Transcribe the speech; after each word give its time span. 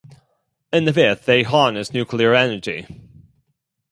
In 0.73 0.85
the 0.85 0.93
fifth, 0.93 1.25
they 1.27 1.43
harness 1.43 1.93
nuclear 1.93 2.33
energy. 2.33 2.87